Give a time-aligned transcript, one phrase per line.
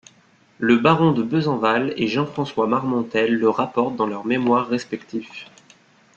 [0.57, 5.45] Le baron de Besenval et Jean-François Marmontel le rapportent dans leurs mémoires respectifs.